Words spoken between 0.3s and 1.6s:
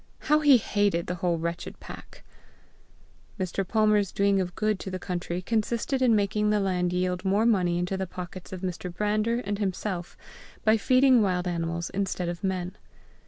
he hated the whole